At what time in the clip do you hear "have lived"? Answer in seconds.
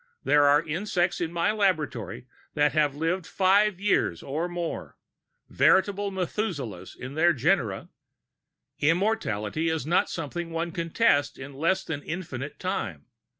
2.71-3.27